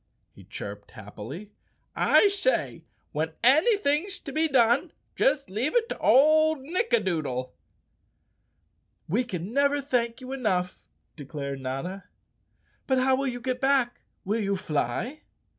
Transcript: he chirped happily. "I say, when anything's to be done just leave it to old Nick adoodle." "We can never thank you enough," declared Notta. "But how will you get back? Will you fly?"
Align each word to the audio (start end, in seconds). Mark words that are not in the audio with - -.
he 0.31 0.43
chirped 0.43 0.89
happily. 0.93 1.51
"I 1.95 2.29
say, 2.29 2.85
when 3.11 3.33
anything's 3.43 4.17
to 4.21 4.31
be 4.31 4.47
done 4.47 4.93
just 5.15 5.47
leave 5.51 5.75
it 5.75 5.89
to 5.89 5.99
old 5.99 6.61
Nick 6.61 6.89
adoodle." 6.91 7.53
"We 9.07 9.23
can 9.23 9.53
never 9.53 9.79
thank 9.79 10.19
you 10.19 10.33
enough," 10.33 10.87
declared 11.15 11.61
Notta. 11.61 12.05
"But 12.87 12.97
how 12.97 13.15
will 13.15 13.27
you 13.27 13.39
get 13.39 13.61
back? 13.61 14.01
Will 14.25 14.39
you 14.41 14.55
fly?" 14.55 15.21